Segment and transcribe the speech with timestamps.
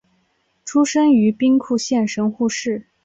[0.65, 2.87] 出身于兵库县神户市。